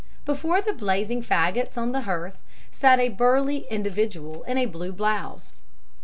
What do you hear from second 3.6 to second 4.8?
individual in a